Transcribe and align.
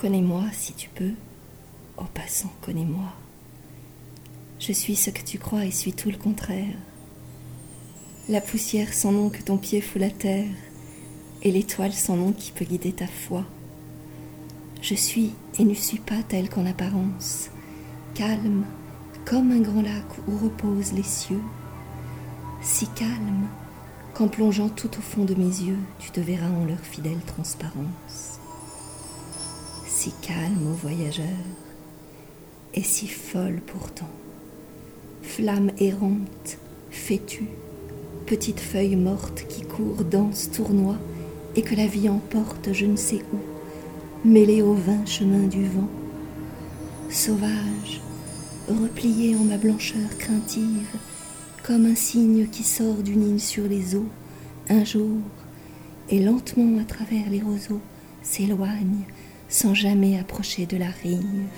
Connais-moi 0.00 0.44
si 0.52 0.74
tu 0.74 0.88
peux. 0.90 1.14
Au 1.96 2.04
passant, 2.04 2.52
connais-moi. 2.60 3.12
Je 4.60 4.70
suis 4.70 4.94
ce 4.94 5.10
que 5.10 5.24
tu 5.24 5.40
crois 5.40 5.64
et 5.64 5.72
suis 5.72 5.92
tout 5.92 6.08
le 6.08 6.16
contraire. 6.16 6.76
La 8.28 8.40
poussière 8.40 8.94
sans 8.94 9.10
nom 9.10 9.28
que 9.28 9.42
ton 9.42 9.58
pied 9.58 9.80
fout 9.80 10.00
la 10.00 10.10
terre, 10.10 10.54
et 11.42 11.50
l'étoile 11.50 11.92
sans 11.92 12.14
nom 12.16 12.30
qui 12.30 12.52
peut 12.52 12.64
guider 12.64 12.92
ta 12.92 13.08
foi. 13.08 13.44
Je 14.82 14.94
suis 14.94 15.32
et 15.58 15.64
ne 15.64 15.74
suis 15.74 15.98
pas 15.98 16.22
telle 16.28 16.48
qu'en 16.48 16.66
apparence, 16.66 17.50
calme 18.14 18.66
comme 19.24 19.50
un 19.50 19.60
grand 19.60 19.82
lac 19.82 20.06
où 20.28 20.38
reposent 20.38 20.92
les 20.92 21.02
cieux, 21.02 21.42
si 22.62 22.86
calme 22.86 23.48
qu'en 24.14 24.28
plongeant 24.28 24.68
tout 24.68 24.96
au 24.96 25.02
fond 25.02 25.24
de 25.24 25.34
mes 25.34 25.42
yeux, 25.42 25.78
tu 25.98 26.12
te 26.12 26.20
verras 26.20 26.50
en 26.50 26.66
leur 26.66 26.78
fidèle 26.78 27.18
transparence. 27.26 28.27
Calme, 30.22 30.72
ô 30.72 30.74
voyageur, 30.74 31.24
et 32.74 32.82
si 32.82 33.06
folle 33.06 33.60
pourtant, 33.66 34.10
flamme 35.22 35.70
errante, 35.78 36.58
fétue, 36.90 37.48
petite 38.26 38.60
feuille 38.60 38.96
morte 38.96 39.46
qui 39.48 39.62
court, 39.62 40.04
danse, 40.04 40.50
tournoie, 40.50 40.98
et 41.56 41.62
que 41.62 41.74
la 41.74 41.86
vie 41.86 42.08
emporte 42.08 42.72
je 42.72 42.86
ne 42.86 42.96
sais 42.96 43.22
où, 43.32 44.28
mêlée 44.28 44.62
au 44.62 44.74
vain 44.74 45.04
chemin 45.06 45.46
du 45.46 45.64
vent. 45.64 45.88
Sauvage, 47.10 48.00
repliée 48.68 49.36
en 49.36 49.44
ma 49.44 49.56
blancheur 49.56 50.16
craintive, 50.18 50.96
comme 51.62 51.86
un 51.86 51.94
cygne 51.94 52.46
qui 52.46 52.62
sort 52.62 53.02
d'une 53.02 53.34
île 53.34 53.40
sur 53.40 53.64
les 53.64 53.94
eaux, 53.94 54.08
un 54.68 54.84
jour, 54.84 55.20
et 56.10 56.20
lentement 56.20 56.80
à 56.80 56.84
travers 56.84 57.28
les 57.30 57.40
roseaux 57.40 57.80
s'éloigne 58.22 59.04
sans 59.48 59.74
jamais 59.74 60.18
approcher 60.18 60.66
de 60.66 60.76
la 60.76 60.90
rive. 61.02 61.48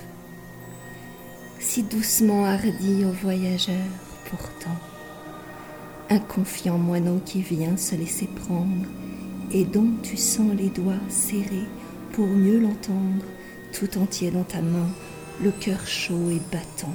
Si 1.58 1.82
doucement 1.82 2.44
hardi 2.44 3.04
au 3.04 3.12
voyageur, 3.12 3.76
pourtant, 4.30 4.78
un 6.08 6.18
confiant 6.18 6.78
moineau 6.78 7.20
qui 7.24 7.42
vient 7.42 7.76
se 7.76 7.94
laisser 7.94 8.26
prendre 8.26 8.86
et 9.52 9.64
dont 9.64 9.90
tu 10.02 10.16
sens 10.16 10.52
les 10.56 10.70
doigts 10.70 10.94
serrés 11.08 11.66
pour 12.12 12.26
mieux 12.26 12.58
l'entendre, 12.58 13.24
tout 13.72 13.98
entier 13.98 14.30
dans 14.30 14.44
ta 14.44 14.62
main, 14.62 14.88
le 15.42 15.50
cœur 15.50 15.86
chaud 15.86 16.30
et 16.30 16.40
battant. 16.52 16.94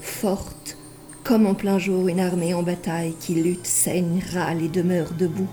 Forte, 0.00 0.76
comme 1.22 1.46
en 1.46 1.54
plein 1.54 1.78
jour 1.78 2.08
une 2.08 2.20
armée 2.20 2.54
en 2.54 2.62
bataille 2.62 3.14
qui 3.18 3.34
lutte, 3.34 3.66
saigne, 3.66 4.22
râle 4.32 4.62
et 4.62 4.68
demeure 4.68 5.12
debout, 5.12 5.48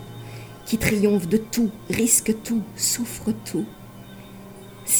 qui 0.65 0.77
triomphe 0.77 1.27
de 1.27 1.37
tout, 1.37 1.71
risque 1.89 2.35
tout, 2.43 2.61
souffre 2.75 3.31
tout, 3.45 3.65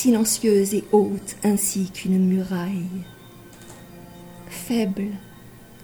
silencieuse 0.02 0.73
et 0.73 0.83
haute 0.94 1.35
ainsi 1.44 1.91
qu'une 1.91 2.25
muraille. 2.25 3.03
Faible, 4.49 5.09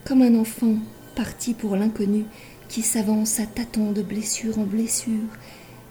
comme 0.04 0.22
un 0.22 0.34
enfant 0.34 0.74
parti 1.14 1.54
pour 1.54 1.76
l'inconnu, 1.76 2.24
qui 2.68 2.82
s'avance 2.82 3.38
à 3.38 3.46
tâtons 3.46 3.92
de 3.92 4.02
blessure 4.02 4.58
en 4.58 4.64
blessure, 4.64 5.30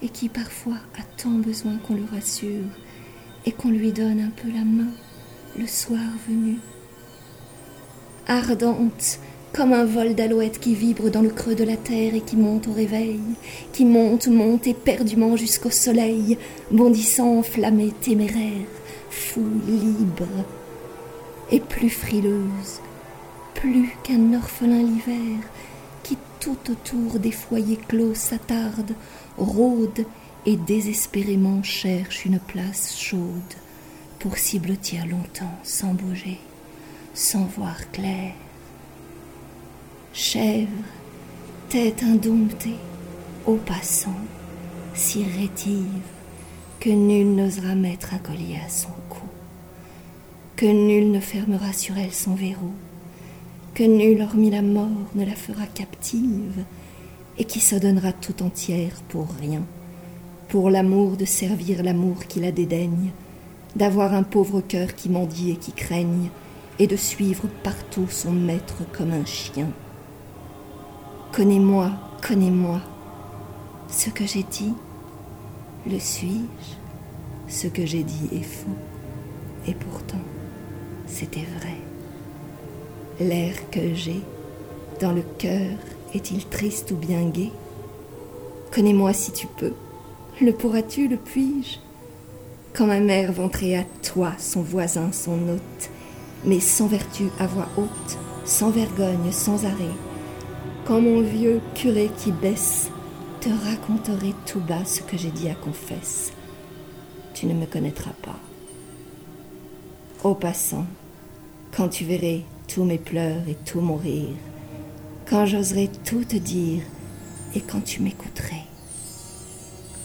et 0.02 0.09
qui 0.09 0.28
parfois 0.28 0.75
a 1.00 1.03
tant 1.16 1.30
besoin 1.30 1.78
qu'on 1.78 1.95
le 1.95 2.03
rassure, 2.03 2.67
et 3.45 3.53
qu'on 3.53 3.69
lui 3.69 3.94
donne 3.94 4.19
un 4.19 4.31
peu 4.31 4.50
la 4.52 4.66
main 4.66 4.91
le 5.58 5.66
soir 5.66 6.02
venu. 6.28 6.58
Ardente, 8.28 9.22
comme 9.53 9.74
un 9.74 9.85
vol 9.85 10.13
d'alouette 10.13 10.59
qui 10.59 10.75
vibre 10.75 11.09
dans 11.09 11.22
le 11.22 11.30
creux 11.30 11.56
de 11.56 11.63
la 11.63 11.78
terre 11.78 12.16
et 12.16 12.22
qui 12.22 12.35
monte 12.35 12.68
au 12.68 12.74
réveil, 12.74 13.19
qui 13.74 13.85
monte, 13.85 14.28
monte 14.28 14.68
éperdument 14.68 15.35
jusqu'au 15.35 15.72
soleil, 15.72 16.38
bondissant, 16.72 17.40
enflammée, 17.40 17.94
téméraire, 18.02 18.68
fou, 19.09 19.46
libre, 19.66 20.28
et 21.52 21.59
plus 21.59 21.90
frileuse, 21.90 22.81
plus 23.53 23.90
qu'un 24.03 24.34
orphelin 24.34 24.84
l'hiver, 24.84 25.40
qui 26.03 26.18
tout 26.40 26.58
autour 26.69 27.19
des 27.19 27.31
foyers 27.31 27.79
clos 27.88 28.16
s'attarde, 28.16 28.94
rôde 29.38 30.06
et 30.46 30.56
désespérément 30.56 31.64
cherche 31.64 32.25
une 32.25 32.40
place 32.40 32.97
chaude 32.97 33.22
pour 34.19 34.38
s'y 34.38 34.59
blottir 34.59 35.06
longtemps 35.06 35.58
sans 35.64 35.94
bouger, 35.94 36.40
sans 37.14 37.46
voir 37.46 37.91
clair. 37.91 38.34
Chèvre, 40.19 40.72
tête 41.69 42.01
indomptée, 42.01 42.79
au 43.45 43.53
passant, 43.53 44.17
si 44.95 45.23
rétive 45.23 45.85
que 46.79 46.89
nul 46.89 47.35
n'osera 47.35 47.75
mettre 47.75 48.16
un 48.16 48.17
collier 48.17 48.57
à 48.66 48.67
son 48.67 48.89
cou, 49.09 49.28
que 50.55 50.66
nul 50.66 51.11
ne 51.11 51.19
fermera 51.19 51.72
sur 51.72 52.00
elle 52.00 52.16
son 52.16 52.33
verrou, 52.33 52.72
que 53.75 53.83
nul 53.83 54.23
hormis 54.23 54.50
la 54.50 54.63
mort 54.63 54.88
ne 55.13 55.23
la 55.23 55.35
fera 55.35 55.67
captive, 55.67 56.66
et 57.38 57.44
qui 57.44 57.59
se 57.59 57.75
donnera 57.75 58.11
tout 58.11 58.41
entière 58.41 59.03
pour 59.09 59.28
rien, 59.39 59.61
pour 60.47 60.72
l'amour 60.72 61.16
de 61.16 61.25
servir 61.25 61.84
l'amour 61.84 62.25
qui 62.28 62.39
la 62.39 62.51
dédaigne, 62.51 63.11
d'avoir 63.75 64.16
un 64.16 64.23
pauvre 64.23 64.61
cœur 64.61 64.95
qui 64.95 65.09
mendie 65.09 65.51
et 65.51 65.57
qui 65.57 65.73
craigne, 65.73 66.31
et 66.79 66.88
de 66.88 66.95
suivre 66.95 67.47
partout 67.61 68.07
son 68.09 68.31
maître 68.31 68.81
comme 68.91 69.11
un 69.11 69.25
chien. 69.25 69.69
Connais-moi, 71.34 71.92
connais-moi. 72.28 72.82
Ce 73.90 74.10
que 74.10 74.26
j'ai 74.26 74.44
dit, 74.44 74.74
le 75.86 76.00
suis-je? 76.00 76.78
Ce 77.48 77.68
que 77.68 77.86
j'ai 77.86 78.04
dit 78.04 78.28
est 78.34 78.44
faux, 78.44 78.76
et 79.68 79.74
pourtant, 79.74 80.20
c'était 81.06 81.46
vrai. 81.60 81.78
L'air 83.20 83.70
que 83.72 83.94
j'ai 83.94 84.22
dans 85.00 85.14
le 85.14 85.24
cœur 85.38 85.78
est-il 86.14 86.46
triste 86.46 86.92
ou 86.92 86.96
bien 86.96 87.24
gai? 87.30 87.52
Connais-moi 88.74 89.14
si 89.14 89.32
tu 89.32 89.48
peux. 89.48 89.74
Le 90.42 90.52
pourras-tu, 90.52 91.08
le 91.08 91.18
puis-je? 91.18 91.78
Quand 92.74 92.88
ma 92.88 93.00
mère 93.00 93.32
ventrait 93.32 93.76
à 93.76 93.84
toi, 94.04 94.34
son 94.38 94.62
voisin, 94.62 95.12
son 95.12 95.50
hôte, 95.50 95.90
mais 96.46 96.59
sans 96.59 96.88
vertu 96.88 97.30
à 97.40 97.48
voix 97.48 97.68
haute, 97.78 98.18
sans 98.44 98.70
vergogne, 98.70 99.32
sans 99.32 99.66
arrêt, 99.66 99.96
quand 100.88 101.02
mon 101.02 101.20
vieux 101.20 101.59
curé 101.75 102.09
qui 102.18 102.31
baisse 102.31 102.90
te 103.42 103.50
raconterait 103.50 104.34
tout 104.46 104.62
bas 104.62 104.86
ce 104.86 105.02
que 105.02 105.18
j'ai 105.18 105.31
dit 105.31 105.50
à 105.50 105.53
confesse, 105.53 106.31
tu 107.34 107.46
ne 107.46 107.53
me 107.53 107.66
connaîtras 107.66 108.14
pas. 108.22 108.40
Au 110.24 110.34
passant, 110.34 110.86
quand 111.76 111.90
tu 111.90 112.06
verrais 112.06 112.44
tous 112.70 112.86
mes 112.86 113.00
pleurs 113.00 113.42
et 113.50 113.58
tout 113.66 113.81
mon 113.81 113.97
rire, 113.97 114.30
quand 115.30 115.46
j'oserais 115.46 115.90
tout 116.06 116.24
te 116.24 116.38
dire 116.38 116.84
et 117.53 117.59
quand 117.59 117.81
tu 117.84 118.02
m'écouterais, 118.02 118.64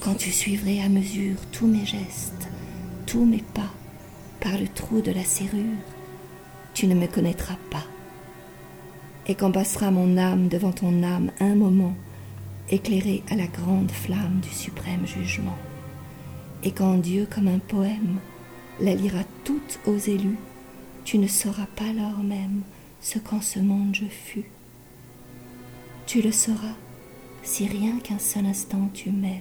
quand 0.00 0.14
tu 0.16 0.32
suivrais 0.32 0.80
à 0.80 0.88
mesure 0.88 1.36
tous 1.52 1.68
mes 1.68 1.86
gestes, 1.86 2.48
tous 3.06 3.24
mes 3.24 3.44
pas 3.54 3.70
par 4.40 4.58
le 4.58 4.66
trou 4.66 5.00
de 5.00 5.12
la 5.12 5.22
serrure, 5.22 5.78
tu 6.74 6.88
ne 6.88 6.96
me 6.96 7.06
connaîtras 7.06 7.58
pas. 7.70 7.91
Et 9.26 9.34
quand 9.34 9.52
passera 9.52 9.90
mon 9.90 10.16
âme 10.16 10.48
devant 10.48 10.72
ton 10.72 11.02
âme 11.02 11.30
un 11.40 11.54
moment, 11.54 11.94
éclairée 12.70 13.22
à 13.30 13.36
la 13.36 13.46
grande 13.46 13.90
flamme 13.90 14.40
du 14.42 14.50
suprême 14.50 15.06
jugement, 15.06 15.58
et 16.64 16.72
quand 16.72 16.94
Dieu 16.94 17.26
comme 17.30 17.48
un 17.48 17.58
poème 17.58 18.18
la 18.80 18.94
lira 18.94 19.22
toute 19.44 19.78
aux 19.86 19.98
élus, 19.98 20.38
tu 21.04 21.18
ne 21.18 21.26
sauras 21.26 21.66
pas 21.76 21.92
lors 21.92 22.22
même 22.22 22.62
ce 23.00 23.18
qu'en 23.18 23.40
ce 23.40 23.58
monde 23.58 23.94
je 23.94 24.06
fus. 24.06 24.46
Tu 26.06 26.22
le 26.22 26.32
sauras 26.32 26.76
si 27.42 27.66
rien 27.66 27.98
qu'un 27.98 28.18
seul 28.18 28.46
instant 28.46 28.88
tu 28.94 29.10
m'aimes. 29.10 29.40